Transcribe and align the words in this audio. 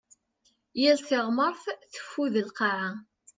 Yal 0.81 0.99
tiɣmert 1.07 1.63
teffud 1.93 2.33
lqaɛa. 2.47 2.89